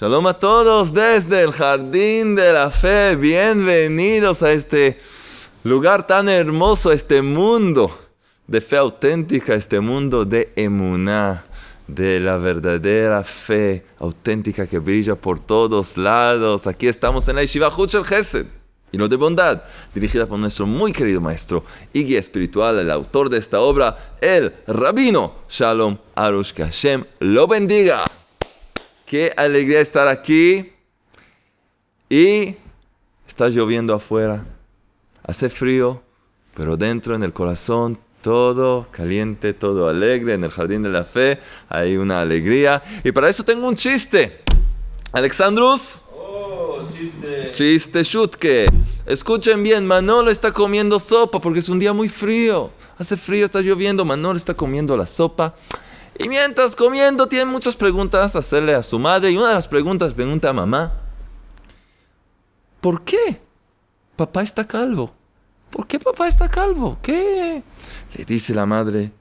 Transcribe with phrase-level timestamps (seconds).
[0.00, 3.16] Shalom a todos desde el Jardín de la Fe.
[3.16, 5.00] Bienvenidos a este
[5.64, 7.90] lugar tan hermoso, a este mundo
[8.46, 11.46] de fe auténtica, este mundo de emuná,
[11.88, 16.68] de la verdadera fe auténtica que brilla por todos lados.
[16.68, 18.46] Aquí estamos en la Yeshiva Huchel Gesed
[18.92, 23.30] y lo de bondad, dirigida por nuestro muy querido maestro y guía espiritual, el autor
[23.30, 28.04] de esta obra, el rabino Shalom Arush Hashem lo bendiga.
[29.08, 30.70] Qué alegría estar aquí.
[32.10, 32.56] Y
[33.26, 34.44] está lloviendo afuera.
[35.22, 36.02] Hace frío,
[36.54, 40.34] pero dentro en el corazón todo caliente, todo alegre.
[40.34, 41.40] En el jardín de la fe
[41.70, 42.82] hay una alegría.
[43.02, 44.42] Y para eso tengo un chiste.
[45.12, 46.00] Alexandrus.
[46.14, 47.48] Oh, chiste.
[47.50, 48.66] Chiste Shutke.
[49.06, 52.72] Escuchen bien, Manolo está comiendo sopa porque es un día muy frío.
[52.98, 55.54] Hace frío, está lloviendo, Manolo está comiendo la sopa.
[56.18, 59.30] Y mientras comiendo, tiene muchas preguntas a hacerle a su madre.
[59.30, 61.00] Y una de las preguntas pregunta a mamá:
[62.80, 63.40] ¿Por qué
[64.16, 65.12] papá está calvo?
[65.70, 66.98] ¿Por qué papá está calvo?
[67.00, 67.62] ¿Qué?
[68.16, 69.12] Le dice la madre: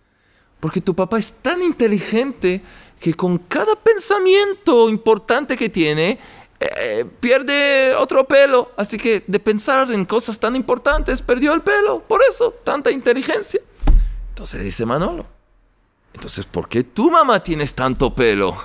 [0.59, 2.63] Porque tu papá es tan inteligente
[2.99, 6.17] que con cada pensamiento importante que tiene,
[6.59, 8.71] eh, pierde otro pelo.
[8.75, 11.99] Así que de pensar en cosas tan importantes, perdió el pelo.
[11.99, 13.61] Por eso, tanta inteligencia.
[14.29, 15.36] Entonces le dice Manolo.
[16.17, 18.57] Entonces, ¿por qué tu mamá tienes tanto pelo?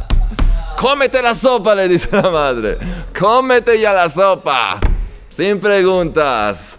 [0.78, 2.78] Cómete la sopa, le dice la madre.
[3.16, 4.80] Cómete ya la sopa.
[5.28, 6.78] Sin preguntas.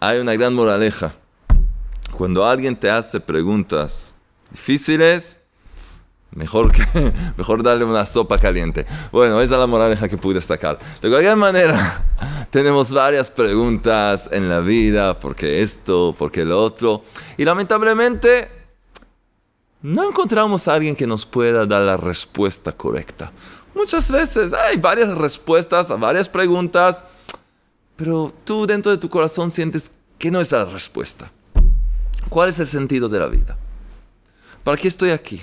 [0.00, 1.14] Hay una gran moraleja.
[2.16, 4.12] Cuando alguien te hace preguntas
[4.50, 5.36] difíciles,
[6.32, 8.86] mejor, que, mejor darle una sopa caliente.
[9.12, 10.80] Bueno, esa es la moraleja que pude sacar.
[11.00, 12.04] De cualquier manera,
[12.50, 15.16] tenemos varias preguntas en la vida.
[15.20, 16.12] ¿Por qué esto?
[16.18, 17.04] ¿Por qué lo otro?
[17.36, 18.57] Y lamentablemente
[19.82, 23.32] no encontramos a alguien que nos pueda dar la respuesta correcta.
[23.74, 27.04] Muchas veces hay varias respuestas a varias preguntas,
[27.96, 31.30] pero tú dentro de tu corazón sientes que no es la respuesta.
[32.28, 33.56] ¿Cuál es el sentido de la vida?
[34.64, 35.40] ¿Para qué estoy aquí?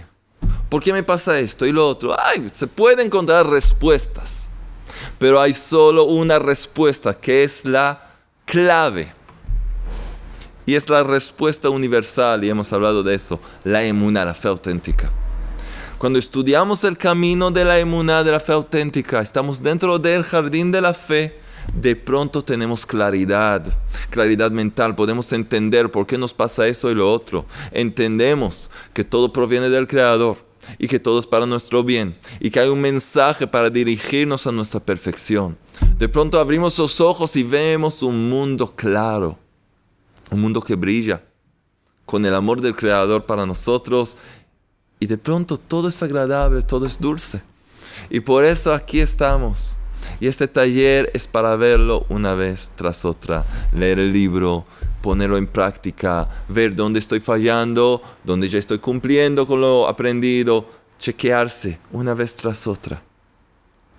[0.69, 2.16] ¿Por qué me pasa esto y lo otro?
[2.19, 4.50] Ay, se pueden encontrar respuestas,
[5.17, 8.12] pero hay solo una respuesta que es la
[8.46, 9.13] clave
[10.65, 15.11] y es la respuesta universal, y hemos hablado de eso, la emuna, la fe auténtica.
[15.97, 20.71] Cuando estudiamos el camino de la emuna, de la fe auténtica, estamos dentro del jardín
[20.71, 21.39] de la fe,
[21.73, 23.65] de pronto tenemos claridad,
[24.09, 27.45] claridad mental, podemos entender por qué nos pasa eso y lo otro.
[27.71, 30.37] Entendemos que todo proviene del Creador
[30.77, 34.51] y que todo es para nuestro bien y que hay un mensaje para dirigirnos a
[34.51, 35.57] nuestra perfección.
[35.97, 39.39] De pronto abrimos los ojos y vemos un mundo claro
[40.31, 41.23] un mundo que brilla
[42.05, 44.17] con el amor del Creador para nosotros
[44.99, 47.41] y de pronto todo es agradable, todo es dulce.
[48.09, 49.73] Y por eso aquí estamos.
[50.19, 53.43] Y este taller es para verlo una vez tras otra,
[53.73, 54.65] leer el libro,
[55.01, 60.67] ponerlo en práctica, ver dónde estoy fallando, dónde ya estoy cumpliendo con lo aprendido,
[60.99, 63.01] chequearse una vez tras otra.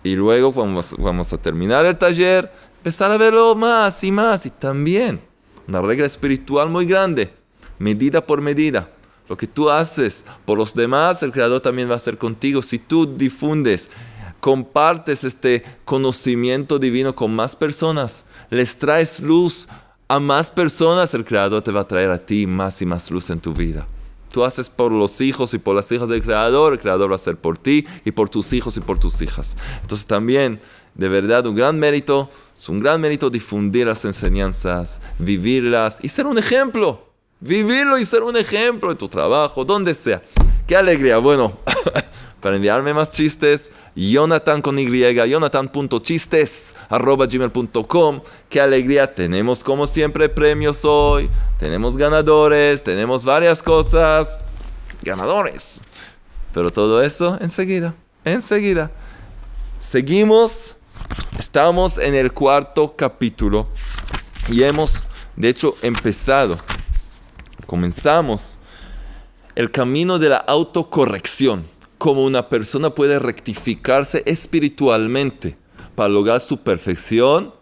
[0.04, 4.50] Y luego vamos, vamos a terminar el taller, empezar a verlo más y más y
[4.50, 5.20] también
[5.68, 7.32] una regla espiritual muy grande,
[7.78, 8.90] medida por medida.
[9.28, 12.62] Lo que tú haces por los demás, el Creador también va a hacer contigo.
[12.62, 13.90] Si tú difundes,
[14.40, 19.68] compartes este conocimiento divino con más personas, les traes luz
[20.08, 23.30] a más personas, el Creador te va a traer a ti más y más luz
[23.30, 23.88] en tu vida.
[24.30, 27.16] Tú haces por los hijos y por las hijas del Creador, el Creador va a
[27.16, 29.56] hacer por ti y por tus hijos y por tus hijas.
[29.82, 30.60] Entonces también,
[30.94, 36.26] de verdad, un gran mérito es un gran mérito difundir las enseñanzas, vivirlas y ser
[36.26, 37.06] un ejemplo.
[37.38, 40.22] Vivirlo y ser un ejemplo en tu trabajo, donde sea.
[40.66, 41.18] Qué alegría.
[41.18, 41.58] Bueno,
[42.40, 48.22] para enviarme más chistes, Jonathan con Y, jonathan.chistes, arroba gmail.com.
[48.48, 49.14] Qué alegría.
[49.14, 51.28] Tenemos como siempre premios hoy.
[51.58, 54.38] Tenemos ganadores, tenemos varias cosas.
[55.02, 55.82] Ganadores.
[56.54, 57.94] Pero todo eso enseguida,
[58.24, 58.90] enseguida.
[59.78, 60.75] Seguimos
[61.38, 63.68] Estamos en el cuarto capítulo
[64.48, 65.02] y hemos,
[65.36, 66.58] de hecho, empezado,
[67.66, 68.58] comenzamos
[69.54, 71.64] el camino de la autocorrección,
[71.98, 75.56] como una persona puede rectificarse espiritualmente
[75.94, 77.54] para lograr su perfección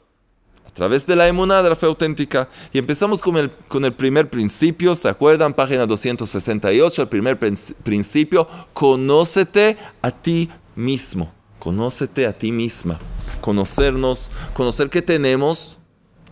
[0.66, 2.48] a través de la emunada de la fe auténtica.
[2.72, 5.54] Y empezamos con el, con el primer principio, ¿se acuerdan?
[5.54, 12.98] Página 268, el primer principio, conócete a ti mismo, conócete a ti misma
[13.44, 15.76] conocernos, conocer que tenemos,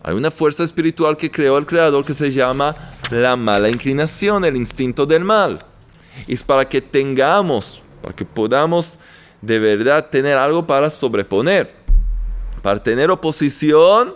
[0.01, 2.75] hay una fuerza espiritual que creó el Creador que se llama
[3.11, 5.63] la mala inclinación, el instinto del mal.
[6.27, 8.97] Es para que tengamos, para que podamos
[9.43, 11.71] de verdad tener algo para sobreponer,
[12.63, 14.15] para tener oposición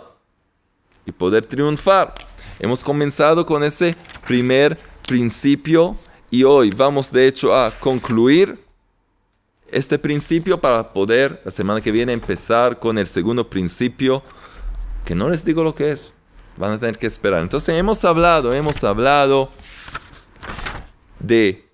[1.06, 2.14] y poder triunfar.
[2.58, 3.94] Hemos comenzado con ese
[4.26, 5.94] primer principio
[6.32, 8.58] y hoy vamos de hecho a concluir
[9.70, 14.22] este principio para poder la semana que viene empezar con el segundo principio,
[15.04, 16.12] que no les digo lo que es,
[16.56, 17.42] van a tener que esperar.
[17.42, 19.50] Entonces hemos hablado, hemos hablado
[21.20, 21.68] de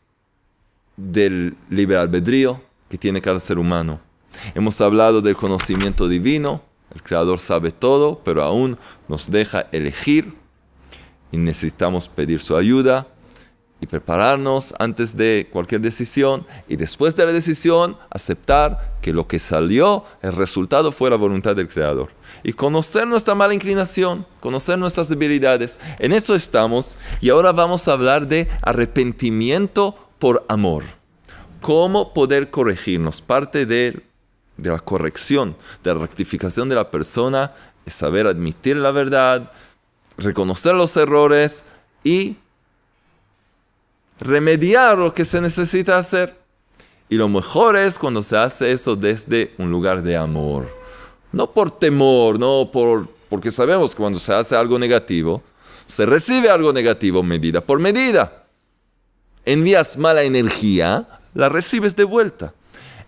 [0.96, 4.00] del libre albedrío que tiene cada ser humano.
[4.54, 6.62] Hemos hablado del conocimiento divino,
[6.94, 10.34] el Creador sabe todo, pero aún nos deja elegir
[11.32, 13.08] y necesitamos pedir su ayuda
[13.84, 19.38] y prepararnos antes de cualquier decisión y después de la decisión aceptar que lo que
[19.38, 22.08] salió, el resultado fue la voluntad del Creador.
[22.42, 25.78] Y conocer nuestra mala inclinación, conocer nuestras debilidades.
[25.98, 30.84] En eso estamos y ahora vamos a hablar de arrepentimiento por amor.
[31.60, 33.20] ¿Cómo poder corregirnos?
[33.20, 34.02] Parte de,
[34.56, 37.52] de la corrección, de la rectificación de la persona
[37.84, 39.52] es saber admitir la verdad,
[40.16, 41.66] reconocer los errores
[42.02, 42.38] y
[44.20, 46.36] remediar lo que se necesita hacer.
[47.08, 50.68] Y lo mejor es cuando se hace eso desde un lugar de amor.
[51.32, 55.42] No por temor, no por, porque sabemos que cuando se hace algo negativo,
[55.86, 58.44] se recibe algo negativo medida por medida.
[59.44, 62.54] Envías mala energía, la recibes de vuelta.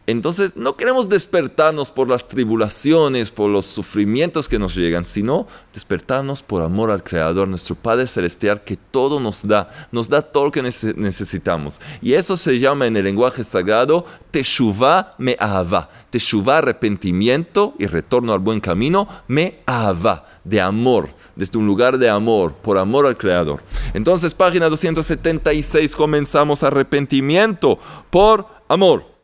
[0.07, 6.45] Entonces no queremos despertarnos por las tribulaciones, por los sufrimientos que nos llegan, sino despertarnos
[6.45, 10.53] por amor al Creador, nuestro Padre Celestial, que todo nos da, nos da todo lo
[10.53, 11.81] que necesitamos.
[12.01, 15.89] Y eso se llama en el lenguaje sagrado Teshuvah me ahava.
[16.11, 22.09] Teshuvah, arrepentimiento y retorno al buen camino, me ahava, de amor, desde un lugar de
[22.09, 23.61] amor, por amor al Creador.
[23.93, 27.79] Entonces, página 276, comenzamos arrepentimiento
[28.11, 29.16] por amor.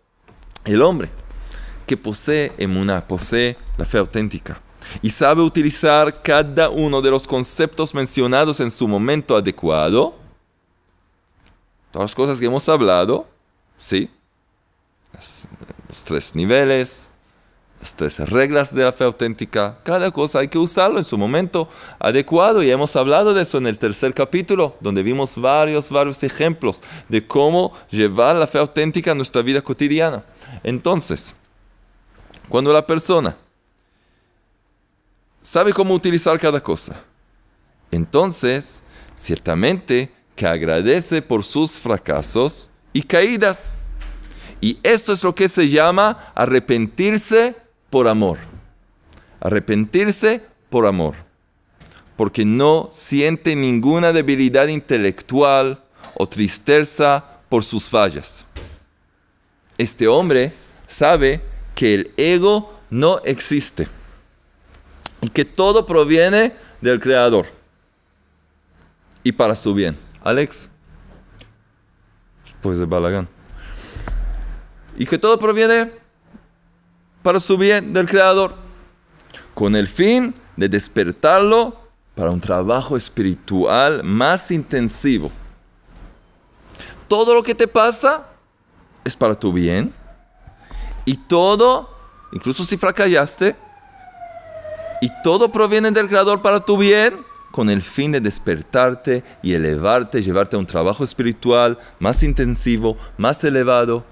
[0.64, 1.10] El hombre
[1.86, 4.60] que posee emuná, posee la fe auténtica
[5.00, 10.14] y sabe utilizar cada uno de los conceptos mencionados en su momento adecuado,
[11.90, 13.26] todas las cosas que hemos hablado,
[13.78, 14.10] ¿sí?
[15.88, 17.10] los tres niveles,
[17.80, 21.68] las tres reglas de la fe auténtica, cada cosa hay que usarlo en su momento
[21.98, 26.80] adecuado y hemos hablado de eso en el tercer capítulo, donde vimos varios, varios ejemplos
[27.08, 30.24] de cómo llevar la fe auténtica a nuestra vida cotidiana.
[30.62, 31.34] Entonces,
[32.48, 33.36] cuando la persona
[35.40, 36.94] sabe cómo utilizar cada cosa,
[37.90, 38.82] entonces,
[39.16, 43.74] ciertamente que agradece por sus fracasos y caídas.
[44.60, 47.56] Y esto es lo que se llama arrepentirse
[47.90, 48.38] por amor.
[49.40, 51.16] Arrepentirse por amor.
[52.16, 55.84] Porque no siente ninguna debilidad intelectual
[56.14, 58.46] o tristeza por sus fallas
[59.82, 60.52] este hombre
[60.86, 61.42] sabe
[61.74, 63.88] que el ego no existe
[65.20, 67.46] y que todo proviene del Creador
[69.24, 69.96] y para su bien.
[70.22, 70.68] Alex,
[72.60, 73.28] pues de Balagán.
[74.96, 75.92] Y que todo proviene
[77.22, 78.54] para su bien del Creador,
[79.54, 81.80] con el fin de despertarlo
[82.14, 85.30] para un trabajo espiritual más intensivo.
[87.08, 88.31] Todo lo que te pasa
[89.04, 89.92] es para tu bien.
[91.04, 91.90] Y todo,
[92.32, 93.56] incluso si fracasaste,
[95.00, 100.22] y todo proviene del Creador para tu bien, con el fin de despertarte y elevarte,
[100.22, 104.04] llevarte a un trabajo espiritual más intensivo, más elevado.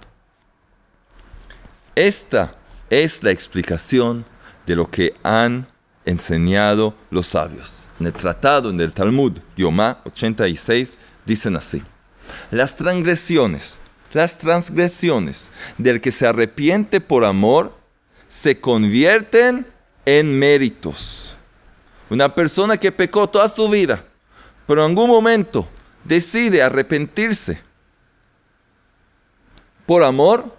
[1.94, 2.54] Esta
[2.90, 4.25] es la explicación
[4.66, 5.66] de lo que han
[6.04, 7.88] enseñado los sabios.
[7.99, 11.82] En el tratado, en el Talmud, Yomá 86, dicen así.
[12.50, 13.79] Las transgresiones
[14.12, 17.76] las transgresiones del que se arrepiente por amor
[18.28, 19.66] se convierten
[20.04, 21.36] en méritos.
[22.08, 24.04] Una persona que pecó toda su vida,
[24.66, 25.68] pero en algún momento
[26.04, 27.60] decide arrepentirse
[29.86, 30.56] por amor,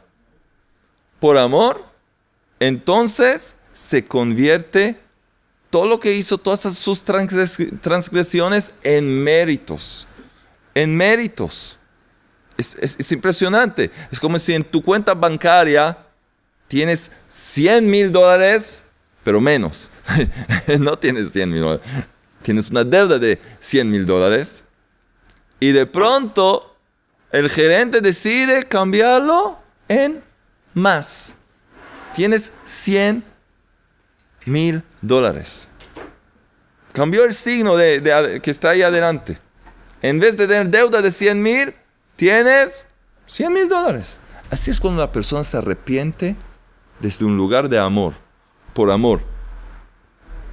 [1.19, 1.85] por amor,
[2.59, 4.99] entonces se convierte
[5.69, 10.05] todo lo que hizo, todas sus transgresiones en méritos,
[10.75, 11.77] en méritos.
[12.61, 13.91] Es, impresionante.
[14.11, 15.97] Es como si en tu cuenta bancaria
[16.67, 18.83] tienes 100 mil dólares,
[19.23, 19.91] pero menos.
[20.79, 21.87] no tienes 100 mil dólares.
[22.41, 24.63] Tienes una deuda de 100 mil dólares.
[25.59, 26.75] Y de pronto
[27.31, 30.23] el gerente decide cambiarlo en
[30.73, 31.35] más.
[32.15, 33.23] Tienes 100
[34.45, 35.67] mil dólares.
[36.93, 39.39] Cambió el signo de, que está ahí adelante.
[40.01, 41.73] En vez de tener deuda de 100 mil,
[42.21, 42.85] tienes
[43.25, 44.19] 100 mil dólares.
[44.51, 46.35] Así es cuando la persona se arrepiente
[46.99, 48.13] desde un lugar de amor,
[48.75, 49.23] por amor.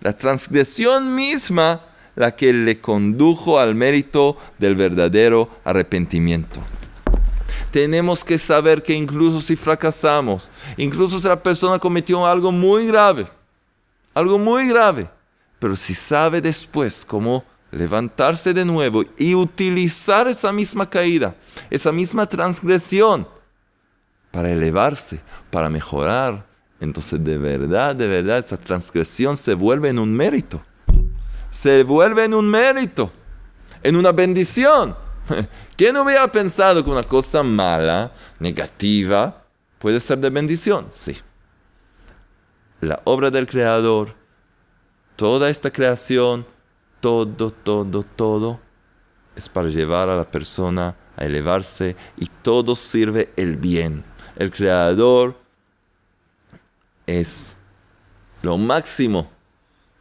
[0.00, 1.82] la transgresión misma
[2.14, 6.60] la que le condujo al mérito del verdadero arrepentimiento.
[7.70, 13.26] Tenemos que saber que incluso si fracasamos, incluso si la persona cometió algo muy grave,
[14.12, 15.08] algo muy grave,
[15.58, 21.34] pero si sabe después cómo levantarse de nuevo y utilizar esa misma caída,
[21.70, 23.26] esa misma transgresión
[24.30, 26.44] para elevarse, para mejorar,
[26.82, 30.60] entonces de verdad, de verdad esa transgresión se vuelve en un mérito.
[31.52, 33.12] Se vuelve en un mérito,
[33.84, 34.96] en una bendición.
[35.76, 39.44] ¿Quién hubiera pensado que una cosa mala, negativa,
[39.78, 40.88] puede ser de bendición?
[40.90, 41.16] Sí.
[42.80, 44.16] La obra del Creador,
[45.14, 46.44] toda esta creación,
[46.98, 48.60] todo, todo, todo
[49.36, 54.02] es para llevar a la persona a elevarse y todo sirve el bien.
[54.34, 55.41] El creador
[57.06, 57.56] es
[58.42, 59.30] lo máximo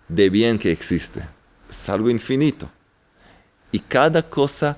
[0.08, 1.28] de bien que existe.
[1.70, 2.70] Es algo infinito.
[3.72, 4.78] Y cada cosa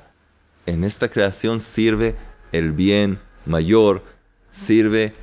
[0.65, 2.15] en esta creación sirve
[2.51, 4.03] el bien mayor,
[4.49, 5.13] sirve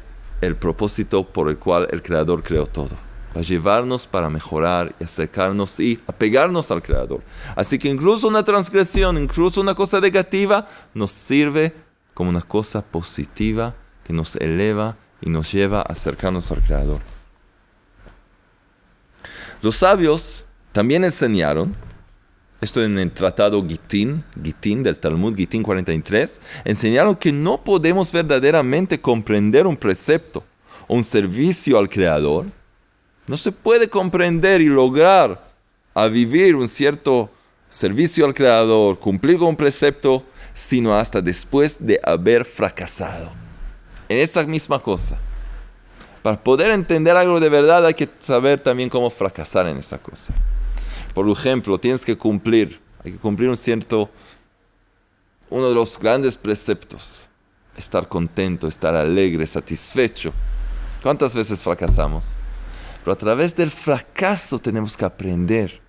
[0.40, 2.96] el propósito por el cual el creador creó todo
[3.32, 7.22] para llevarnos para mejorar y acercarnos y apegarnos al Creador.
[7.54, 11.74] Así que incluso una transgresión, incluso una cosa negativa, nos sirve
[12.14, 17.00] como una cosa positiva que nos eleva y nos lleva a acercarnos al Creador.
[19.62, 21.74] Los sabios también enseñaron,
[22.60, 29.00] esto en el tratado Gitín, Gitín del Talmud, Gitín 43, enseñaron que no podemos verdaderamente
[29.00, 30.44] comprender un precepto
[30.88, 32.46] o un servicio al Creador
[33.30, 35.52] no se puede comprender y lograr
[35.94, 37.30] a vivir un cierto
[37.68, 43.30] servicio al Creador, cumplir con un precepto, sino hasta después de haber fracasado
[44.10, 45.16] en esa misma cosa.
[46.22, 50.34] Para poder entender algo de verdad hay que saber también cómo fracasar en esa cosa.
[51.14, 54.10] Por ejemplo, tienes que cumplir, hay que cumplir un cierto,
[55.48, 57.26] uno de los grandes preceptos,
[57.76, 60.32] estar contento, estar alegre, satisfecho.
[61.02, 62.34] ¿Cuántas veces fracasamos?
[63.04, 65.80] Pero a través del fracaso tenemos que aprender.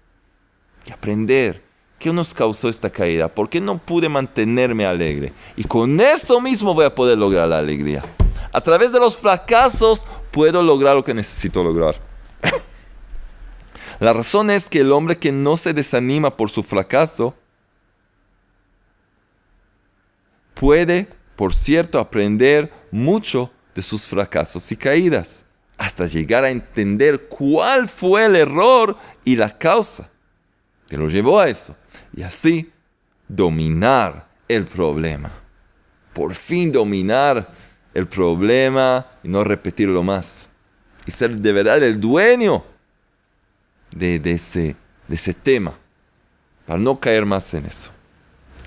[0.85, 1.70] Y aprender.
[2.01, 3.27] ¿Qué nos causó esta caída?
[3.27, 5.33] ¿Por qué no pude mantenerme alegre?
[5.55, 8.03] Y con eso mismo voy a poder lograr la alegría.
[8.51, 12.01] A través de los fracasos puedo lograr lo que necesito lograr.
[13.99, 17.35] la razón es que el hombre que no se desanima por su fracaso
[20.55, 25.45] puede, por cierto, aprender mucho de sus fracasos y caídas
[25.77, 30.09] hasta llegar a entender cuál fue el error y la causa
[30.89, 31.75] que lo llevó a eso.
[32.15, 32.71] Y así
[33.27, 35.31] dominar el problema.
[36.13, 37.53] Por fin dominar
[37.93, 40.47] el problema y no repetirlo más.
[41.05, 42.63] Y ser de verdad el dueño
[43.95, 44.75] de, ese,
[45.07, 45.73] de ese tema.
[46.65, 47.91] para no caer más en eso.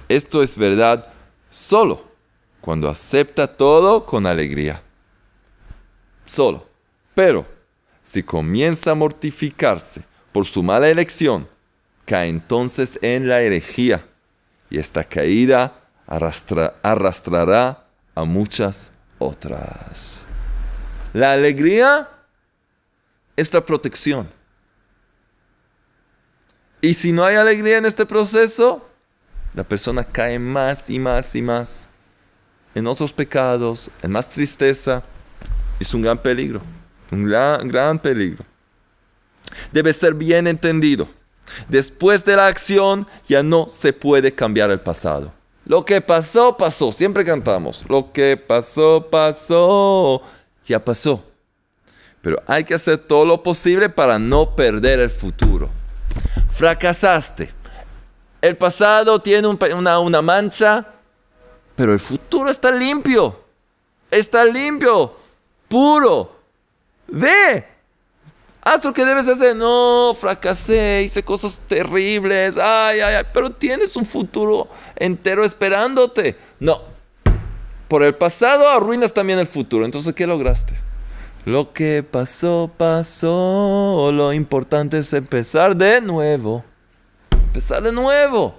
[0.09, 1.11] Esto es verdad
[1.49, 2.13] solo
[2.61, 4.83] cuando acepta todo con alegría.
[6.27, 6.67] Solo.
[7.15, 7.47] Pero
[8.03, 11.49] si comienza a mortificarse por su mala elección,
[12.05, 14.07] cae entonces en la herejía
[14.71, 20.27] y esta caída arrastrará a muchas otras.
[21.13, 22.09] La alegría
[23.37, 24.29] es la protección.
[26.81, 28.87] Y si no hay alegría en este proceso,
[29.55, 31.89] la persona cae más y más y más
[32.75, 35.03] en otros pecados, en más tristeza.
[35.81, 36.61] Es un gran peligro,
[37.11, 38.45] un gran, gran peligro.
[39.73, 41.09] Debe ser bien entendido.
[41.69, 45.33] Después de la acción ya no se puede cambiar el pasado.
[45.67, 46.93] Lo que pasó, pasó.
[46.93, 47.85] Siempre cantamos.
[47.89, 50.23] Lo que pasó, pasó.
[50.65, 51.25] Ya pasó.
[52.21, 55.71] Pero hay que hacer todo lo posible para no perder el futuro.
[56.51, 57.53] Fracasaste.
[58.41, 60.87] El pasado tiene una, una mancha,
[61.75, 63.43] pero el futuro está limpio.
[64.11, 65.17] Está limpio,
[65.69, 66.37] puro.
[67.09, 67.67] Ve,
[68.65, 69.55] Haz lo que debes hacer.
[69.55, 72.57] No, fracasé, hice cosas terribles.
[72.57, 73.25] Ay, ay, ay.
[73.33, 76.37] Pero tienes un futuro entero esperándote.
[76.59, 76.81] No.
[77.89, 79.85] Por el pasado arruinas también el futuro.
[79.85, 80.75] Entonces, ¿qué lograste?
[81.45, 84.11] Lo que pasó, pasó.
[84.13, 86.65] Lo importante es empezar de nuevo.
[87.31, 88.59] Empezar de nuevo.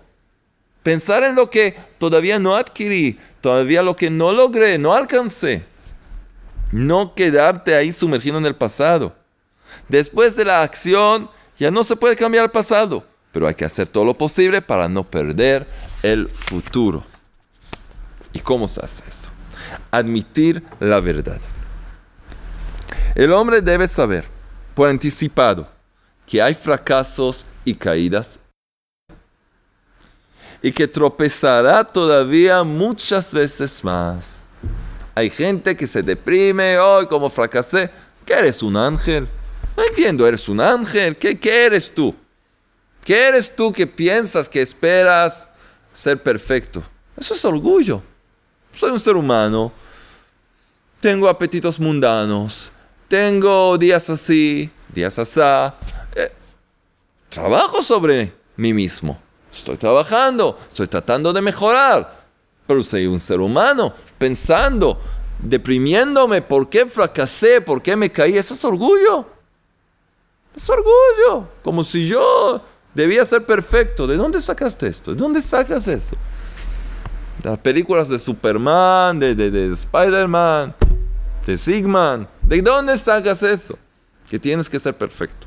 [0.83, 3.17] Pensar en lo que todavía no adquirí.
[3.41, 5.65] Todavía lo que no logré, no alcancé.
[6.71, 9.24] No quedarte ahí sumergido en el pasado.
[9.87, 13.87] Después de la acción ya no se puede cambiar el pasado, pero hay que hacer
[13.87, 15.67] todo lo posible para no perder
[16.03, 17.03] el futuro.
[18.33, 19.29] ¿Y cómo se hace eso?
[19.91, 21.39] Admitir la verdad.
[23.15, 24.25] El hombre debe saber
[24.73, 25.69] por anticipado
[26.27, 28.39] que hay fracasos y caídas
[30.61, 34.45] y que tropezará todavía muchas veces más.
[35.13, 37.89] Hay gente que se deprime, hoy como fracasé,
[38.25, 39.27] que eres un ángel.
[39.75, 41.17] No entiendo, ¿eres un ángel?
[41.17, 42.15] ¿Qué, ¿Qué eres tú?
[43.03, 45.47] ¿Qué eres tú que piensas que esperas
[45.91, 46.83] ser perfecto?
[47.17, 48.01] Eso es orgullo.
[48.71, 49.71] Soy un ser humano.
[50.99, 52.71] Tengo apetitos mundanos.
[53.07, 55.39] Tengo días así, días así.
[56.15, 56.31] Eh,
[57.29, 59.21] trabajo sobre mí mismo.
[59.53, 62.25] Estoy trabajando, estoy tratando de mejorar.
[62.65, 64.99] Pero soy un ser humano pensando,
[65.39, 67.61] deprimiéndome, ¿por qué fracasé?
[67.61, 68.37] ¿Por qué me caí?
[68.37, 69.34] Eso es orgullo.
[70.55, 71.47] Es orgullo.
[71.63, 72.61] Como si yo
[72.93, 74.07] debía ser perfecto.
[74.07, 75.11] ¿De dónde sacaste esto?
[75.11, 76.15] ¿De dónde sacas eso?
[77.43, 80.73] Las películas de Superman, de, de, de Spider-Man,
[81.45, 82.27] de Sigman.
[82.41, 83.77] ¿De dónde sacas eso?
[84.29, 85.45] Que tienes que ser perfecto.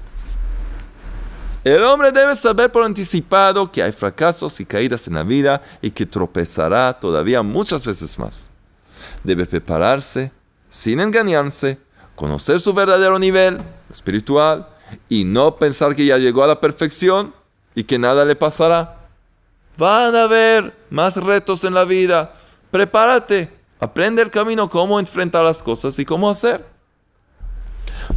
[1.64, 5.90] El hombre debe saber por anticipado que hay fracasos y caídas en la vida y
[5.90, 8.48] que tropezará todavía muchas veces más.
[9.24, 10.30] Debe prepararse
[10.70, 11.78] sin engañarse,
[12.14, 13.58] conocer su verdadero nivel
[13.90, 14.68] espiritual
[15.08, 17.34] y no pensar que ya llegó a la perfección
[17.74, 19.08] y que nada le pasará.
[19.76, 22.34] Van a haber más retos en la vida.
[22.70, 23.50] Prepárate.
[23.80, 26.64] Aprende el camino, cómo enfrentar las cosas y cómo hacer.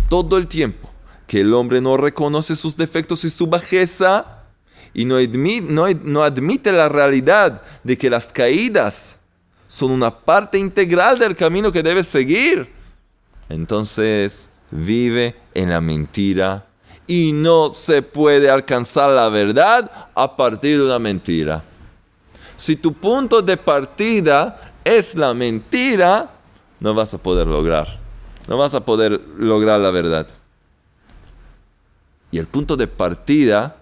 [0.09, 0.89] Todo el tiempo
[1.27, 4.43] que el hombre no reconoce sus defectos y su bajeza
[4.93, 5.17] y no
[6.03, 9.17] no admite la realidad de que las caídas
[9.71, 12.69] son una parte integral del camino que debe seguir,
[13.47, 16.65] entonces vive en la mentira
[17.07, 21.63] y no se puede alcanzar la verdad a partir de una mentira.
[22.55, 26.31] Si tu punto de partida es la mentira,
[26.79, 27.99] no vas a poder lograr.
[28.47, 30.27] No vas a poder lograr la verdad.
[32.31, 33.75] Y el punto de partida,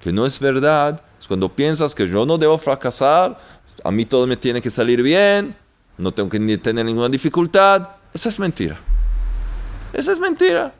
[0.00, 3.38] que no es verdad, es cuando piensas que yo no debo fracasar,
[3.84, 5.54] a mí todo me tiene que salir bien,
[5.96, 7.88] no tengo que tener ninguna dificultad.
[8.14, 8.78] Esa es mentira.
[9.92, 10.74] Esa es mentira.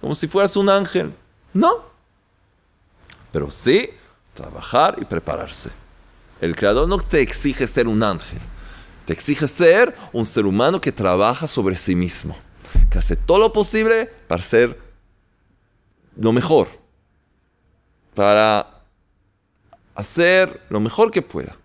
[0.00, 1.14] Como si fueras un ángel.
[1.52, 1.84] No.
[3.32, 3.90] Pero sí
[4.34, 5.70] trabajar y prepararse.
[6.40, 8.38] El Creador no te exige ser un ángel.
[9.04, 12.36] Te exige ser un ser humano que trabaja sobre sí mismo.
[12.90, 14.78] Que hace todo lo posible para ser
[16.16, 16.68] lo mejor.
[18.14, 18.82] Para
[19.94, 21.56] hacer lo mejor que pueda.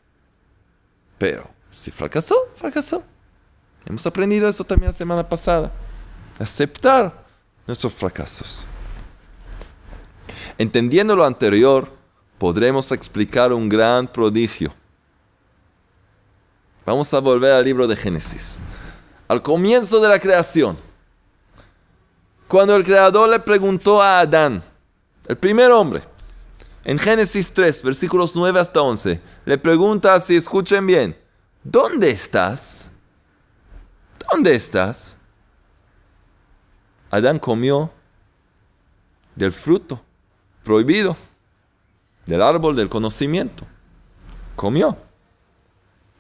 [1.18, 3.04] Pero si fracasó, fracasó.
[3.86, 5.72] Hemos aprendido eso también la semana pasada
[6.40, 7.26] aceptar
[7.66, 8.66] nuestros fracasos.
[10.58, 11.92] Entendiendo lo anterior,
[12.38, 14.74] podremos explicar un gran prodigio.
[16.86, 18.56] Vamos a volver al libro de Génesis,
[19.28, 20.78] al comienzo de la creación.
[22.48, 24.62] Cuando el creador le preguntó a Adán,
[25.28, 26.04] el primer hombre,
[26.86, 31.18] En Génesis 3, versículos 9 hasta 11, le pregunta, si escuchen bien,
[31.64, 32.92] ¿dónde estás?
[34.30, 35.16] ¿Dónde estás?
[37.14, 37.92] Adán comió
[39.36, 40.02] del fruto
[40.64, 41.16] prohibido,
[42.26, 43.68] del árbol del conocimiento.
[44.56, 44.98] Comió.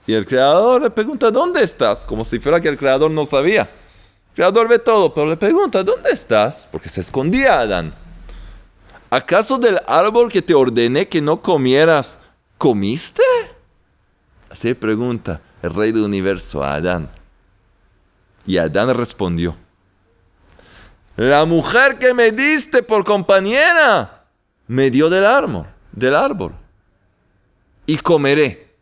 [0.05, 2.05] Y el creador le pregunta, ¿dónde estás?
[2.05, 3.63] Como si fuera que el creador no sabía.
[3.63, 6.69] El creador ve todo, pero le pregunta, ¿dónde estás?
[6.71, 7.95] Porque se escondía Adán.
[9.09, 12.19] ¿Acaso del árbol que te ordené que no comieras,
[12.59, 13.23] comiste?
[14.47, 17.09] Así pregunta el rey del universo a Adán.
[18.45, 19.55] Y Adán respondió,
[21.15, 24.25] la mujer que me diste por compañera
[24.67, 26.53] me dio del árbol, del árbol.
[27.85, 28.73] Y comeré.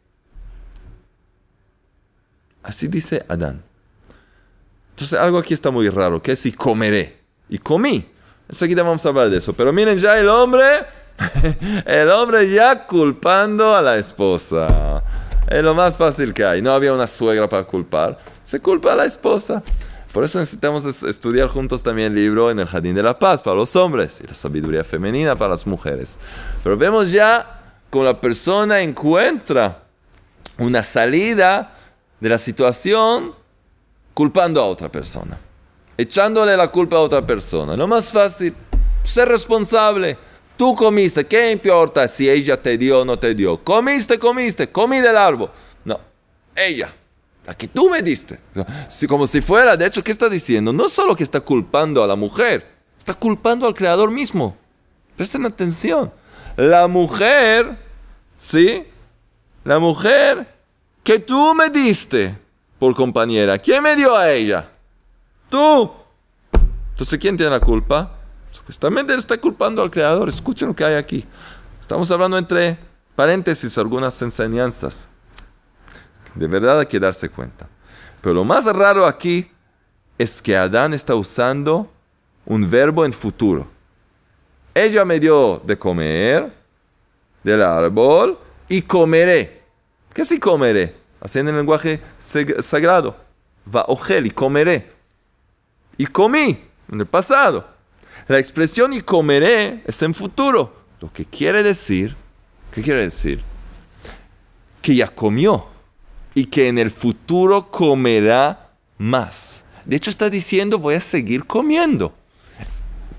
[2.63, 3.63] Así dice Adán.
[4.91, 7.19] Entonces algo aquí está muy raro, que es y comeré.
[7.49, 8.05] Y comí.
[8.47, 9.53] Enseguida vamos a hablar de eso.
[9.53, 10.85] Pero miren ya el hombre,
[11.85, 15.03] el hombre ya culpando a la esposa.
[15.49, 16.61] Es lo más fácil que hay.
[16.61, 18.17] No había una suegra para culpar.
[18.43, 19.63] Se culpa a la esposa.
[20.11, 23.55] Por eso necesitamos estudiar juntos también el libro en el Jardín de la Paz para
[23.55, 26.17] los hombres y la sabiduría femenina para las mujeres.
[26.63, 29.83] Pero vemos ya cómo la persona encuentra
[30.57, 31.77] una salida
[32.19, 33.33] de la situación
[34.13, 35.39] culpando a otra persona,
[35.97, 37.77] echándole la culpa a otra persona.
[37.77, 38.53] Lo más fácil,
[39.05, 40.17] ser responsable.
[40.57, 43.63] Tú comiste, ¿qué importa si ella te dio o no te dio?
[43.63, 45.49] Comiste, comiste, comí del árbol.
[45.85, 45.99] No,
[46.53, 46.93] ella
[47.45, 48.39] la que tú me diste.
[49.07, 50.71] como si fuera, de hecho, ¿qué está diciendo?
[50.71, 54.55] No solo que está culpando a la mujer, está culpando al creador mismo.
[55.17, 56.11] Presten atención.
[56.55, 57.77] La mujer,
[58.37, 58.85] ¿sí?
[59.63, 60.55] La mujer
[61.03, 62.37] que tú me diste
[62.79, 63.57] por compañera.
[63.57, 64.69] ¿Quién me dio a ella?
[65.49, 65.91] Tú.
[66.91, 68.17] Entonces, ¿quién tiene la culpa?
[68.51, 70.29] Supuestamente está culpando al creador.
[70.29, 71.25] Escuchen lo que hay aquí.
[71.79, 72.77] Estamos hablando entre
[73.15, 75.10] paréntesis algunas enseñanzas.
[76.35, 77.67] De verdad hay que darse cuenta.
[78.21, 79.49] Pero lo más raro aquí
[80.17, 81.91] es que Adán está usando
[82.45, 83.67] un verbo en futuro.
[84.73, 86.53] Ella me dio de comer
[87.43, 88.37] del árbol
[88.69, 89.63] y comeré.
[90.13, 90.95] ¿Qué si comeré?
[91.19, 93.15] Así en el lenguaje sagrado.
[93.73, 94.91] Va ogel y comeré.
[95.97, 96.57] Y comí
[96.91, 97.67] en el pasado.
[98.27, 100.81] La expresión y comeré es en futuro.
[100.99, 102.15] Lo que quiere decir,
[102.71, 103.43] ¿qué quiere decir?
[104.81, 105.70] Que ya comió
[106.33, 109.63] y que en el futuro comerá más.
[109.85, 112.13] De hecho está diciendo voy a seguir comiendo.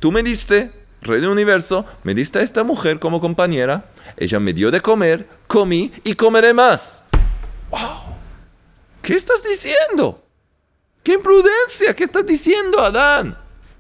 [0.01, 0.73] Tú me diste,
[1.03, 5.29] Rey del Universo, me diste a esta mujer como compañera, ella me dio de comer,
[5.47, 7.03] comí y comeré más.
[7.71, 8.15] ¡Wow!
[9.01, 10.25] ¿Qué estás diciendo?
[11.03, 11.95] ¡Qué imprudencia!
[11.95, 13.37] ¿Qué estás diciendo, Adán?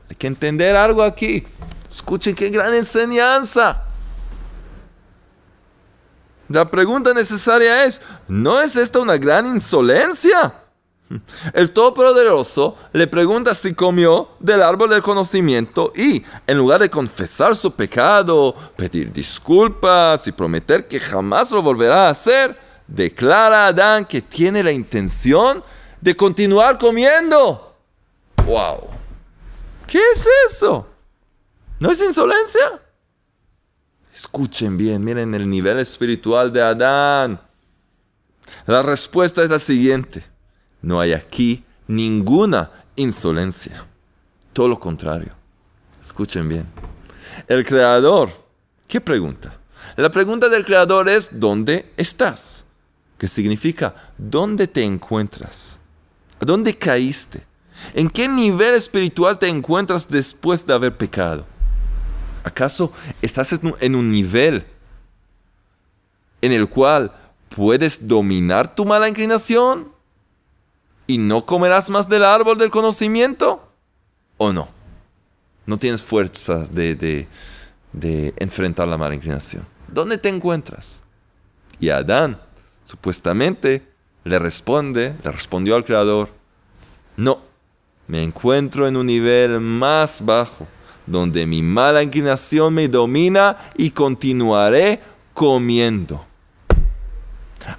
[0.09, 1.45] Hay que entender algo aquí.
[1.88, 3.85] Escuchen qué gran enseñanza.
[6.53, 10.55] La pregunta necesaria es, ¿no es esta una gran insolencia?
[11.55, 17.57] El Todopoderoso le pregunta si comió del árbol del conocimiento y, en lugar de confesar
[17.57, 24.05] su pecado, pedir disculpas y prometer que jamás lo volverá a hacer, declara a Adán
[24.05, 25.65] que tiene la intención
[26.03, 27.77] de continuar comiendo.
[28.45, 28.91] ¡Wow!
[29.87, 30.87] ¿Qué es eso?
[31.79, 32.83] ¿No es insolencia?
[34.14, 37.40] Escuchen bien, miren el nivel espiritual de Adán.
[38.66, 40.25] La respuesta es la siguiente.
[40.83, 43.87] No hay aquí ninguna insolencia.
[44.53, 45.33] Todo lo contrario.
[46.03, 46.66] Escuchen bien.
[47.48, 48.31] El creador,
[48.87, 49.59] ¿qué pregunta?
[49.96, 52.66] La pregunta del creador es, ¿dónde estás?
[53.16, 53.94] ¿Qué significa?
[54.18, 55.79] ¿Dónde te encuentras?
[56.40, 57.46] ¿A dónde caíste?
[57.94, 61.46] ¿En qué nivel espiritual te encuentras después de haber pecado?
[62.45, 64.65] ¿Acaso estás en un nivel
[66.41, 67.13] en el cual
[67.49, 69.93] puedes dominar tu mala inclinación
[71.07, 73.69] y no comerás más del árbol del conocimiento?
[74.39, 74.69] ¿O no?
[75.67, 77.29] No tienes fuerza de,
[78.37, 79.65] enfrentar la mala inclinación.
[79.89, 81.03] ¿Dónde te encuentras?
[81.79, 82.41] Y Adán,
[82.83, 83.87] supuestamente,
[84.25, 86.31] le responde, le respondió al Creador,
[87.17, 87.41] no,
[88.09, 90.67] me encuentro en un nivel más bajo
[91.07, 95.01] donde mi mala inclinación me domina y continuaré
[95.35, 96.25] comiendo.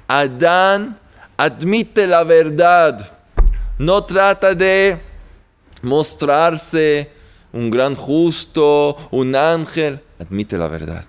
[0.08, 0.98] Adán
[1.38, 3.18] admite la verdad,
[3.78, 5.00] no trata de
[5.82, 7.12] mostrarse
[7.52, 11.06] un gran justo, un ángel, admite la verdad.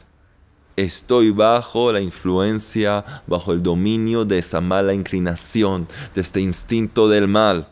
[0.77, 7.29] Estoy bajo la influencia, bajo el dominio de esa mala inclinación, de este instinto del
[7.29, 7.68] mal.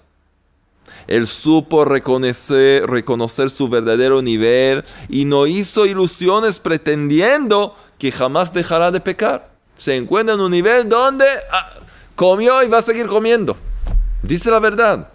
[1.06, 9.00] Él supo reconocer, su verdadero nivel y no hizo ilusiones pretendiendo que jamás dejará de
[9.00, 9.52] pecar.
[9.78, 11.74] Se encuentra en un nivel donde ah,
[12.14, 13.56] comió y va a seguir comiendo.
[14.22, 15.08] Dice la verdad.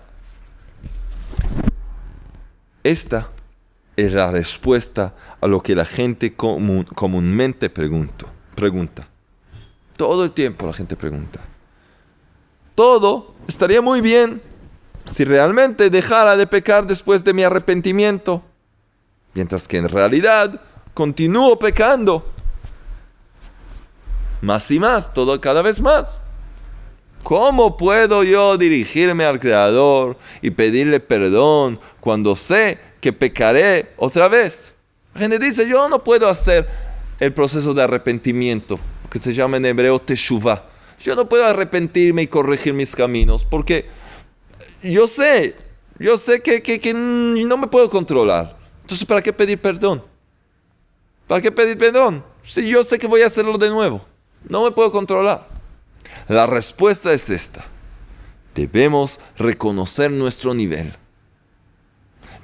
[2.84, 3.30] Esta
[3.96, 9.08] es la respuesta a lo que la gente comúnmente pregunta.
[9.98, 11.42] Todo el tiempo la gente pregunta.
[12.76, 14.42] Todo estaría muy bien
[15.08, 18.44] si realmente dejara de pecar después de mi arrepentimiento,
[19.34, 20.62] mientras que en realidad
[20.94, 22.26] continúo pecando.
[24.42, 26.20] Más y más, todo cada vez más.
[27.24, 34.76] ¿Cómo puedo yo dirigirme al Creador y pedirle perdón cuando sé que pecaré otra vez?
[35.14, 36.68] La gente dice, yo no puedo hacer
[37.20, 40.64] el proceso de arrepentimiento, que se llama en hebreo teshuvah.
[41.00, 43.90] Yo no puedo arrepentirme y corregir mis caminos, porque
[44.82, 45.56] yo sé,
[46.00, 48.58] yo sé que, que no me puedo controlar.
[48.82, 50.04] Entonces, ¿para qué pedir perdón?
[51.28, 52.24] ¿Para qué pedir perdón?
[52.44, 54.06] Si yo sé que voy a hacerlo de nuevo,
[54.48, 55.48] no me puedo controlar.
[56.28, 57.66] La respuesta es esta.
[58.56, 60.94] Debemos reconocer nuestro nivel.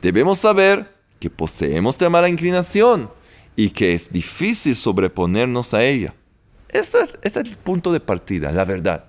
[0.01, 3.09] Debemos saber que poseemos de mala inclinación
[3.55, 6.13] y que es difícil sobreponernos a ella.
[6.67, 9.05] Este, es el punto de partida, la verdad.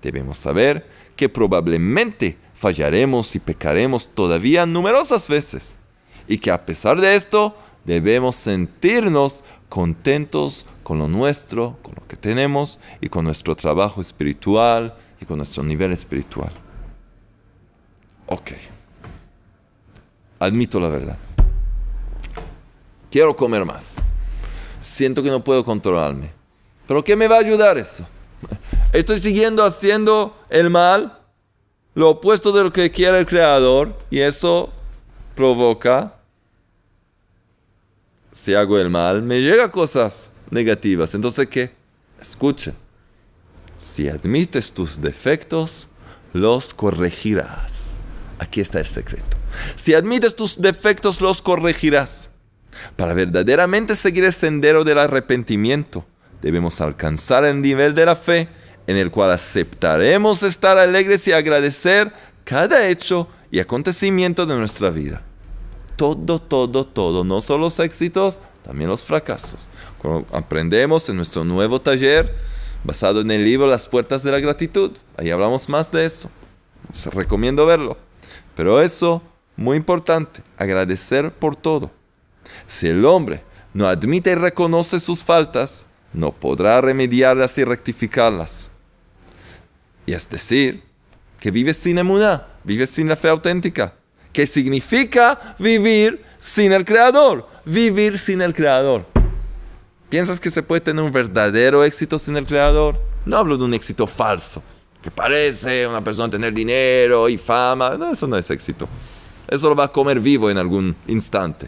[0.00, 0.86] Debemos saber
[1.22, 5.78] que probablemente fallaremos y pecaremos todavía numerosas veces
[6.26, 12.16] y que a pesar de esto debemos sentirnos contentos con lo nuestro, con lo que
[12.16, 16.50] tenemos y con nuestro trabajo espiritual y con nuestro nivel espiritual.
[18.26, 18.50] Ok.
[20.40, 21.18] Admito la verdad.
[23.12, 23.94] Quiero comer más.
[24.80, 26.32] Siento que no puedo controlarme.
[26.88, 28.08] ¿Pero qué me va a ayudar eso?
[28.92, 31.18] Estoy siguiendo haciendo el mal,
[31.94, 34.70] lo opuesto de lo que quiere el Creador, y eso
[35.34, 36.16] provoca,
[38.32, 41.14] si hago el mal, me llega cosas negativas.
[41.14, 41.72] Entonces, ¿qué?
[42.20, 42.74] Escuchen.
[43.80, 45.88] Si admites tus defectos,
[46.34, 47.98] los corregirás.
[48.38, 49.38] Aquí está el secreto.
[49.74, 52.28] Si admites tus defectos, los corregirás.
[52.96, 56.04] Para verdaderamente seguir el sendero del arrepentimiento,
[56.42, 58.48] debemos alcanzar el nivel de la fe
[58.86, 62.12] en el cual aceptaremos estar alegres y agradecer
[62.44, 65.22] cada hecho y acontecimiento de nuestra vida.
[65.96, 69.68] Todo, todo, todo, no solo los éxitos, también los fracasos
[70.32, 72.34] aprendemos en nuestro nuevo taller
[72.84, 74.92] basado en el libro Las Puertas de la Gratitud.
[75.16, 76.30] Ahí hablamos más de eso.
[76.92, 77.96] Les recomiendo verlo.
[78.56, 79.22] Pero eso,
[79.56, 81.90] muy importante, agradecer por todo.
[82.66, 88.70] Si el hombre no admite y reconoce sus faltas, no podrá remediarlas y rectificarlas.
[90.06, 90.82] Y es decir,
[91.38, 93.94] que vive sin emuná, vive sin la fe auténtica.
[94.32, 97.48] ¿Qué significa vivir sin el Creador?
[97.64, 99.06] Vivir sin el Creador.
[100.12, 103.00] ¿Piensas que se puede tener un verdadero éxito sin el creador?
[103.24, 104.62] No hablo de un éxito falso,
[105.02, 107.96] que parece una persona tener dinero y fama.
[107.96, 108.86] No, eso no es éxito.
[109.48, 111.66] Eso lo va a comer vivo en algún instante.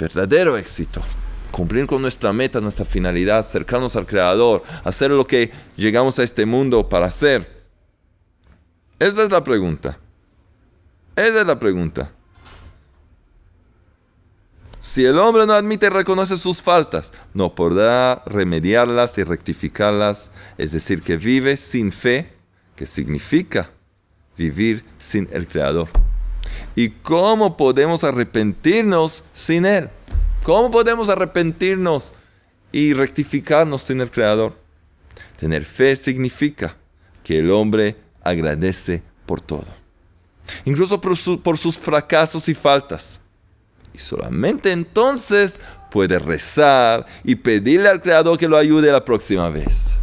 [0.00, 1.00] Verdadero éxito.
[1.50, 6.46] Cumplir con nuestra meta, nuestra finalidad, acercarnos al Creador, hacer lo que llegamos a este
[6.46, 7.60] mundo para hacer.
[8.98, 9.98] Esa es la pregunta.
[11.16, 12.12] Esa es la pregunta.
[14.80, 20.72] Si el hombre no admite y reconoce sus faltas, no podrá remediarlas y rectificarlas, es
[20.72, 22.32] decir, que vive sin fe,
[22.76, 23.70] que significa
[24.38, 25.88] vivir sin el Creador.
[26.74, 29.90] ¿Y cómo podemos arrepentirnos sin Él?
[30.42, 32.14] ¿Cómo podemos arrepentirnos
[32.72, 34.54] y rectificarnos sin el Creador?
[35.38, 36.76] Tener fe significa
[37.22, 39.68] que el hombre agradece por todo,
[40.64, 43.20] incluso por, sus fracasos y faltas
[43.92, 45.58] y solamente entonces
[45.90, 49.96] puede rezar y pedirle al Creador que lo ayude la próxima vez.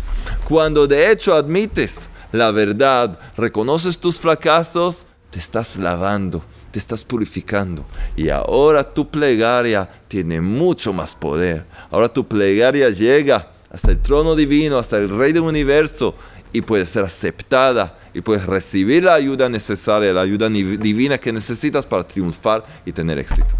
[0.47, 6.43] Cuando de hecho admites la verdad, reconoces tus fracasos, te estás lavando,
[6.77, 7.83] te estás purificando.
[8.15, 11.65] Y ahora tu plegaria tiene mucho más poder.
[11.89, 16.13] Ahora tu plegaria llega hasta el trono divino, hasta el Rey del universo
[16.53, 21.85] y puede ser aceptada y puedes recibir la ayuda necesaria, la ayuda divina que necesitas
[21.85, 23.55] para triunfar y tener éxito.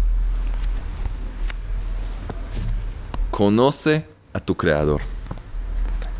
[3.32, 5.00] Conoce a tu creador.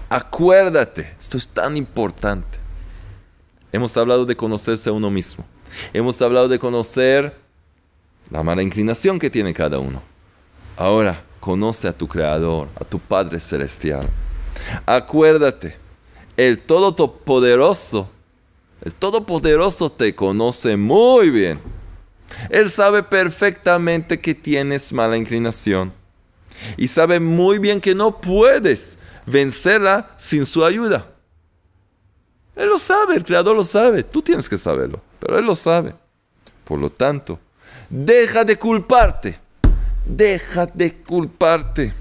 [0.08, 2.58] Acuérdate, esto es tan importante.
[3.70, 5.44] Hemos hablado de conocerse a uno mismo.
[5.92, 7.34] Hemos hablado de conocer
[8.30, 10.02] la mala inclinación que tiene cada uno.
[10.76, 14.08] Ahora, conoce a tu creador, a tu Padre Celestial.
[14.86, 15.76] Acuérdate,
[16.36, 18.08] el Todopoderoso,
[18.82, 21.60] el Todopoderoso te conoce muy bien.
[22.50, 25.92] Él sabe perfectamente que tienes mala inclinación
[26.76, 31.08] Y sabe muy bien que no puedes vencerla sin su ayuda.
[32.56, 34.02] Él lo sabe, el Creador lo sabe.
[34.02, 35.94] Tú tienes que saberlo, pero Él lo sabe.
[36.64, 37.38] Por lo tanto,
[37.88, 39.38] deja de culparte.
[40.04, 41.92] Deja de culparte.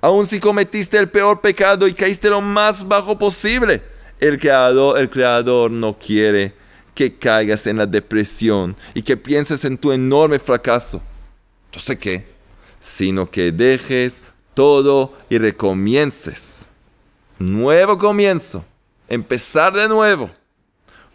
[0.00, 3.82] Aun si cometiste el peor pecado y caíste lo más bajo posible,
[4.20, 6.54] el creador, el creador no quiere
[6.94, 11.00] que caigas en la depresión y que pienses en tu enorme fracaso.
[11.66, 12.26] Entonces, ¿qué?
[12.80, 14.22] Sino que dejes
[14.54, 16.68] todo y recomiences.
[17.38, 18.64] Nuevo comienzo.
[19.08, 20.28] Empezar de nuevo.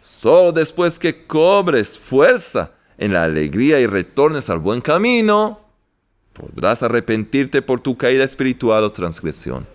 [0.04, 5.60] Solo después que cobres fuerza en la alegría y retornes al buen camino,
[6.34, 9.66] podrás arrepentirte por tu caída espiritual o transgresión.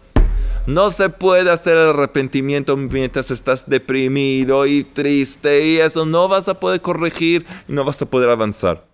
[0.67, 6.47] No se puede hacer el arrepentimiento mientras estás deprimido y triste y eso no vas
[6.47, 8.85] a poder corregir y no vas a poder avanzar.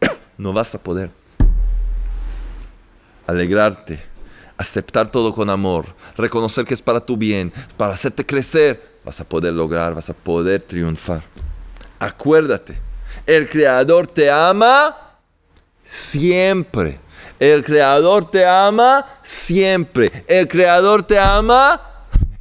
[0.38, 1.12] no vas a poder.
[3.28, 4.02] Alegrarte,
[4.56, 9.24] aceptar todo con amor, reconocer que es para tu bien, para hacerte crecer, vas a
[9.24, 11.22] poder lograr, vas a poder triunfar.
[11.98, 12.78] Acuérdate,
[13.26, 14.96] el Creador te ama
[15.84, 17.00] siempre
[17.40, 20.12] el Creador te ama siempre.
[20.28, 21.80] El Creador te ama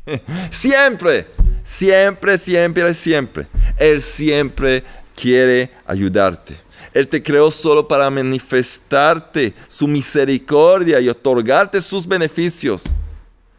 [0.52, 1.26] siempre.
[1.64, 3.48] Siempre, siempre, siempre.
[3.78, 4.84] Él siempre
[5.16, 6.58] quiere ayudarte.
[6.94, 12.84] Él te creó solo para manifestarte su misericordia y otorgarte sus beneficios.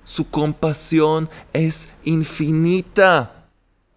[0.04, 3.40] Su compasión es infinita.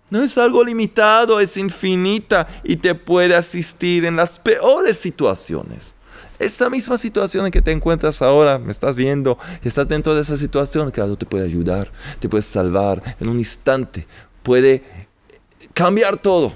[0.10, 5.94] No es algo limitado, es infinita y te puede asistir en las peores situaciones.
[6.38, 10.38] Esa misma situación en que te encuentras ahora, me estás viendo, estás dentro de esa
[10.38, 14.06] situación, claro, te puede ayudar, te puede salvar en un instante,
[14.44, 14.84] puede
[15.74, 16.54] cambiar todo,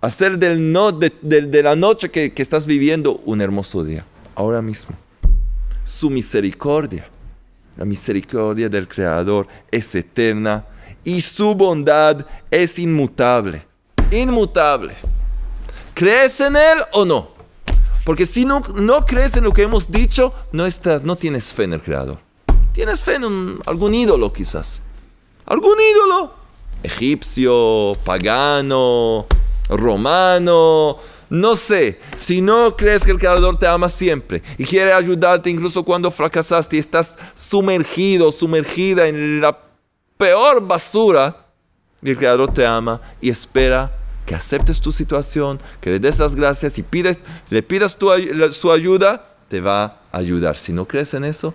[0.00, 4.96] hacer del no, de, la noche que estás viviendo un hermoso día, ahora mismo.
[5.84, 7.08] Su misericordia,
[7.76, 10.66] la misericordia del Creador es eterna
[11.04, 13.66] y su bondad es inmutable,
[14.10, 14.94] inmutable.
[15.94, 17.28] ¿Crees en Él o no?
[18.04, 21.64] Porque si no, no crees en lo que hemos dicho, no, estás, no tienes fe
[21.64, 22.18] en el Creador.
[22.72, 24.82] Tienes fe en algún ídolo quizás.
[25.46, 26.34] ¿Algún ídolo?
[26.82, 29.26] Egipcio, pagano,
[29.68, 30.98] romano,
[31.32, 31.98] no sé.
[32.14, 36.76] Si no crees que el Creador te ama siempre y quiere ayudarte incluso cuando fracasaste
[36.76, 39.58] y estás sumergido, sumergida en la
[40.18, 41.46] peor basura,
[42.02, 46.76] el Creador te ama y espera que aceptes tu situación, que le des las gracias
[46.76, 47.18] y pides,
[47.48, 47.96] le pidas
[48.50, 50.58] su ayuda, te va a ayudar.
[50.58, 51.54] Si no crees en eso,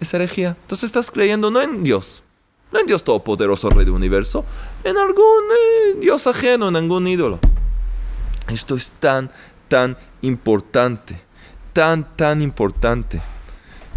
[0.00, 0.54] es herejía.
[0.60, 2.22] Entonces estás creyendo no en Dios,
[2.70, 4.44] no en Dios Todopoderoso, Rey del Universo,
[4.84, 7.40] en algún eh, Dios ajeno, en algún ídolo.
[8.48, 9.30] Esto es tan,
[9.68, 11.20] tan importante,
[11.72, 13.20] tan, tan importante,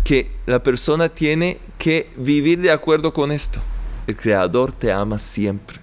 [0.04, 3.60] que la persona tiene que vivir de acuerdo con esto.
[4.08, 5.80] El Creador te ama siempre.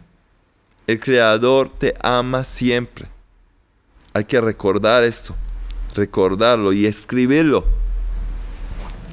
[0.87, 3.09] El Creador te ama siempre.
[4.15, 5.35] Hay que recordar esto,
[5.95, 7.65] recordarlo y escribirlo.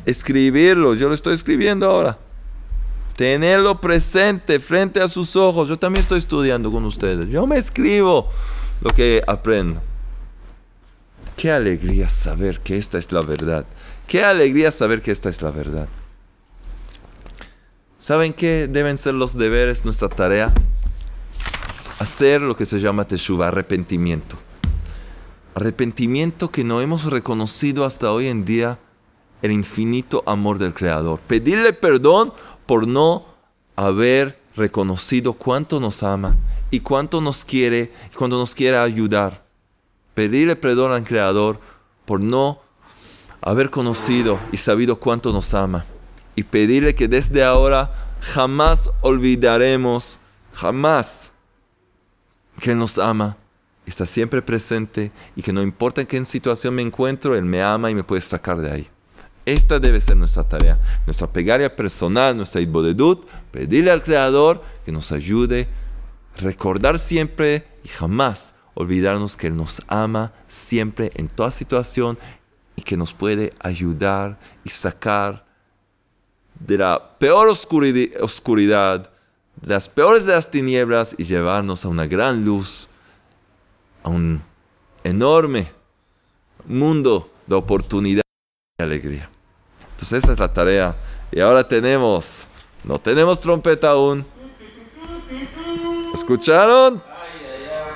[0.06, 2.18] Escribirlo, yo lo estoy escribiendo ahora.
[3.16, 5.68] Tenerlo presente frente a sus ojos.
[5.68, 7.30] Yo también estoy estudiando con ustedes.
[7.30, 8.30] Yo me escribo
[8.82, 9.82] lo que aprendo.
[11.36, 13.66] Qué alegría saber que esta es la verdad.
[14.08, 15.88] Qué alegría saber que esta es la verdad.
[17.98, 20.54] ¿Saben qué deben ser los deberes, nuestra tarea?
[22.00, 24.38] hacer lo que se llama teshuva, arrepentimiento.
[25.54, 28.80] Arrepentimiento que no hemos reconocido hasta hoy en día
[29.42, 31.20] el infinito amor del Creador.
[31.20, 32.34] Pedirle perdón
[32.66, 33.26] por no
[33.76, 36.36] haber reconocido cuánto nos ama
[36.70, 39.44] y cuánto nos quiere y cuánto nos quiere ayudar.
[40.14, 41.60] Pedirle perdón al Creador
[42.06, 42.62] por no
[43.42, 45.86] haber conocido y sabido cuánto nos ama.
[46.36, 47.92] Y pedirle que desde ahora
[48.22, 50.20] jamás olvidaremos,
[50.54, 51.32] jamás
[52.60, 53.38] que Él nos ama,
[53.86, 57.90] está siempre presente y que no importa en qué situación me encuentro, Él me ama
[57.90, 58.90] y me puede sacar de ahí.
[59.50, 65.12] Esta debe ser nuestra tarea, nuestra pegaria personal, nuestra ibodedut, pedirle al Creador que nos
[65.12, 65.68] ayude,
[66.38, 72.20] recordar siempre y jamás olvidarnos que Él nos ama siempre en toda situación
[72.76, 75.48] y que nos puede ayudar y sacar
[76.60, 79.10] de la peor oscuridad
[79.64, 82.88] las peores de las tinieblas y llevarnos a una gran luz,
[84.04, 84.44] a un
[85.04, 85.72] enorme
[86.68, 88.22] mundo de oportunidad
[88.78, 89.28] y alegría.
[90.00, 90.96] Entonces esa es la tarea.
[91.30, 92.48] Y ahora tenemos,
[92.86, 94.26] no tenemos trompeta aún.
[96.14, 97.04] ¿Escucharon?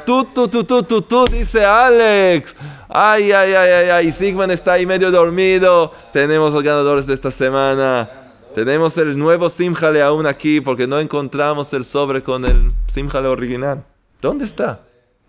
[0.06, 2.58] Tú, tú, tú, tú, tú, tú, dice Alex.
[2.89, 4.12] Ay, ay, ay, ay, ay.
[4.12, 5.93] Sigman está ahí medio dormido.
[6.12, 8.10] Tenemos los ganadores de esta semana.
[8.54, 13.86] Tenemos el nuevo Simjale aún aquí porque no encontramos el sobre con el Simjale original.
[14.22, 14.82] ¿Dónde está?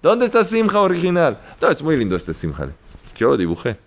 [0.03, 1.39] ¿Dónde está Simja original?
[1.61, 2.73] No, es muy lindo este Simjale.
[3.17, 3.79] Yo lo dibujé.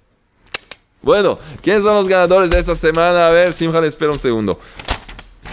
[1.07, 3.27] Bueno, ¿quiénes son los ganadores de esta semana?
[3.27, 4.59] A ver, Simjale, espera un segundo.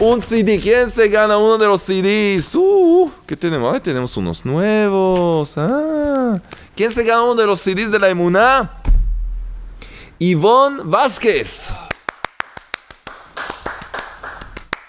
[0.01, 0.59] Un CD.
[0.59, 2.57] ¿Quién se gana uno de los CDs?
[2.57, 3.73] Uh, ¿Qué tenemos?
[3.73, 5.57] Ahí tenemos unos nuevos.
[5.57, 6.41] Ah.
[6.75, 8.83] ¿Quién se gana uno de los CDs de la Emuná?
[10.19, 11.73] Ivonne Vázquez.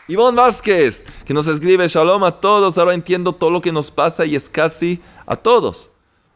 [0.07, 2.75] Ivonne Vázquez, que nos escribe Shalom a todos.
[2.79, 5.91] Ahora entiendo todo lo que nos pasa y es casi a todos.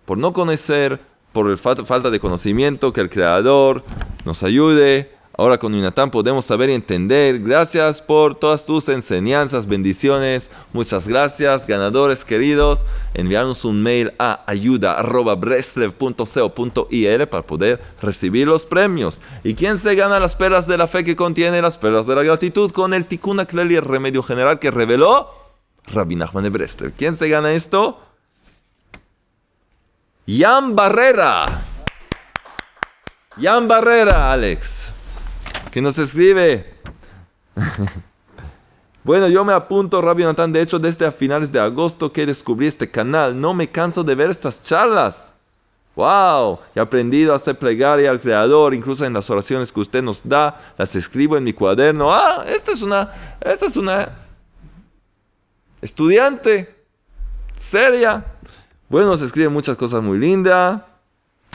[0.05, 3.83] Por no conocer, por falta de conocimiento, que el Creador
[4.25, 7.39] nos ayude Ahora con Yunatán podemos saber y entender.
[7.39, 10.49] Gracias por todas tus enseñanzas, bendiciones.
[10.73, 12.83] Muchas gracias, ganadores queridos.
[13.13, 19.21] Enviarnos un mail a ayuda.breslev.co.il para poder recibir los premios.
[19.45, 22.23] ¿Y quién se gana las perlas de la fe que contiene las perlas de la
[22.23, 25.29] gratitud con el Tikkun el remedio general que reveló
[25.85, 26.91] Rabbi Nachman de Breslev?
[26.97, 28.08] ¿Quién se gana esto?
[30.29, 31.63] Jan Barrera.
[33.41, 34.89] Jan Barrera, Alex
[35.69, 36.73] que nos escribe.
[39.03, 40.51] bueno, yo me apunto, Rabbi Natán.
[40.51, 44.15] De hecho, desde a finales de agosto que descubrí este canal, no me canso de
[44.15, 45.33] ver estas charlas.
[45.95, 46.59] ¡Wow!
[46.75, 50.73] He aprendido a hacer plegaria al Creador, incluso en las oraciones que usted nos da,
[50.77, 52.11] las escribo en mi cuaderno.
[52.11, 52.45] ¡Ah!
[52.47, 53.11] Esta es una.
[53.41, 54.17] Esta es una.
[55.81, 56.75] Estudiante.
[57.55, 58.25] Seria.
[58.89, 60.81] Bueno, se escribe muchas cosas muy lindas.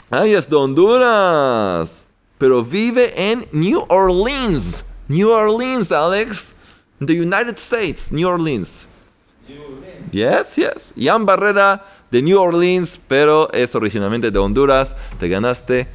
[0.09, 2.05] ¡Ay, es de Honduras!
[2.37, 4.83] pero vive en New Orleans.
[5.07, 6.53] New Orleans, Alex.
[6.99, 9.11] The United States, New Orleans.
[9.47, 10.11] New Orleans.
[10.11, 10.93] Yes, yes.
[10.95, 14.95] Ian Barrera de New Orleans, pero es originalmente de Honduras.
[15.19, 15.87] Te ganaste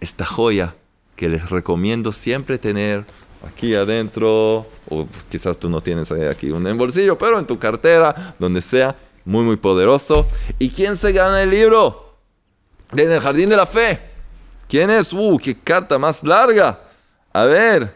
[0.00, 0.74] esta joya
[1.16, 3.04] que les recomiendo siempre tener
[3.46, 8.62] aquí adentro, o quizás tú no tienes aquí un bolsillo, pero en tu cartera, donde
[8.62, 8.96] sea,
[9.28, 10.26] muy, muy poderoso.
[10.58, 12.14] ¿Y quién se gana el libro?
[12.92, 14.00] En el Jardín de la Fe.
[14.66, 15.12] ¿Quién es?
[15.12, 16.80] ¡Uh, qué carta más larga!
[17.30, 17.94] A ver,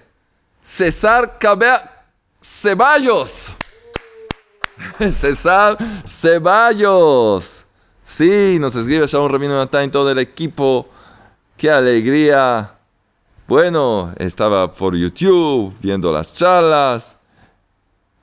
[0.63, 2.05] César Cabea
[2.39, 3.55] Ceballos.
[4.99, 7.65] César Ceballos.
[8.05, 10.87] Sí, nos escribe Sharon Ramiro Natán, todo el equipo.
[11.57, 12.75] ¡Qué alegría!
[13.49, 17.17] Bueno, estaba por YouTube viendo las charlas.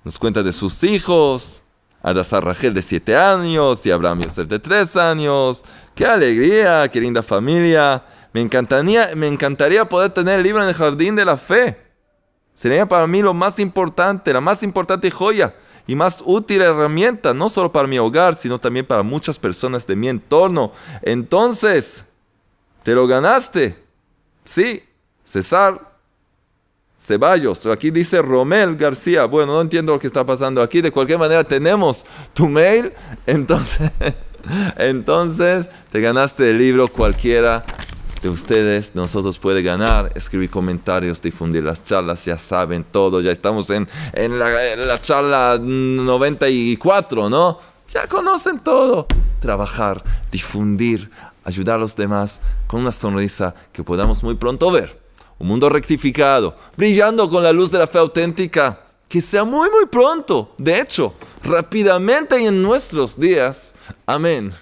[0.04, 1.59] Nos cuenta de sus hijos.
[2.02, 5.64] Adasar Rachel de 7 años y Abraham Yosef de 3 años.
[5.96, 6.88] ¡Qué alegría!
[6.88, 8.04] ¡Qué linda familia!
[8.34, 11.78] Me encantaría, me encantaría poder tener el libro en el jardín de la fe.
[12.54, 15.56] Sería para mí lo más importante, la más importante joya
[15.88, 19.96] y más útil herramienta, no solo para mi hogar, sino también para muchas personas de
[19.96, 20.72] mi entorno.
[21.02, 22.06] Entonces,
[22.84, 23.84] te lo ganaste.
[24.46, 24.84] Sí,
[25.26, 25.89] César
[27.00, 27.66] Ceballos.
[27.68, 29.26] Aquí dice Romel García.
[29.26, 30.82] Bueno, no entiendo lo que está pasando aquí.
[30.82, 32.92] De cualquier manera, tenemos tu mail.
[33.26, 33.92] Entonces,
[34.78, 37.66] entonces te ganaste el libro cualquiera
[38.22, 43.70] de ustedes, nosotros puede ganar, escribir comentarios, difundir las charlas, ya saben todo, ya estamos
[43.70, 47.60] en, en, la, en la charla 94, ¿no?
[47.94, 49.08] Ya conocen todo.
[49.40, 51.10] Trabajar, difundir,
[51.46, 55.09] ayudar a los demás con una sonrisa que podamos muy pronto ver.
[55.40, 58.82] Un mundo rectificado, brillando con la luz de la fe auténtica.
[59.08, 60.54] Que sea muy, muy pronto.
[60.58, 63.74] De hecho, rápidamente y en nuestros días.
[64.06, 64.54] Amén.